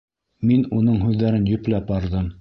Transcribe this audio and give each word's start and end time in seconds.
Мин 0.51 0.63
уның 0.79 0.97
һүҙҙәрен 1.03 1.47
йөпләп 1.53 1.91
барҙым. 1.93 2.29